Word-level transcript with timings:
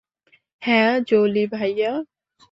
হ্যাঁ, 0.61 0.91
জোলি 1.07 1.43
ভাইয়া! 1.47 1.91